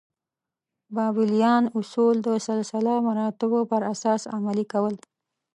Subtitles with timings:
[0.95, 4.95] بابلیان اصول د سلسله مراتبو پر اساس عملي کول.